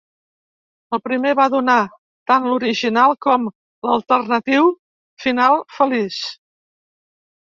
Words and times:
El 0.97 1.01
primer 1.07 1.33
va 1.39 1.45
donar 1.55 1.75
tant 2.31 2.47
l'original 2.53 3.13
com 3.27 3.45
l'alternatiu 3.91 4.73
final 5.27 5.63
"feliç". 5.77 6.23